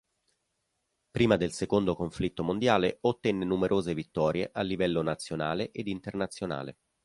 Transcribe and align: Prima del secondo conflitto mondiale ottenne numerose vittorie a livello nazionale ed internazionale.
Prima 1.11 1.35
del 1.37 1.51
secondo 1.51 1.93
conflitto 1.93 2.41
mondiale 2.43 2.97
ottenne 3.01 3.45
numerose 3.45 3.93
vittorie 3.93 4.49
a 4.51 4.61
livello 4.63 5.03
nazionale 5.03 5.69
ed 5.69 5.87
internazionale. 5.87 6.79